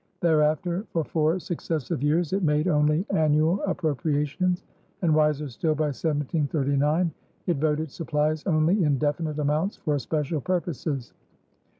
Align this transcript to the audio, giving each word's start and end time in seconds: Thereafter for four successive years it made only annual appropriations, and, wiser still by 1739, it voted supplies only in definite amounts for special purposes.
Thereafter 0.21 0.87
for 0.89 1.03
four 1.03 1.37
successive 1.37 2.01
years 2.01 2.33
it 2.33 2.41
made 2.41 2.67
only 2.67 3.05
annual 3.11 3.61
appropriations, 3.67 4.63
and, 5.03 5.13
wiser 5.13 5.47
still 5.47 5.75
by 5.75 5.89
1739, 5.89 7.11
it 7.45 7.57
voted 7.57 7.91
supplies 7.91 8.43
only 8.47 8.83
in 8.83 8.97
definite 8.97 9.37
amounts 9.37 9.77
for 9.77 9.99
special 9.99 10.41
purposes. 10.41 11.13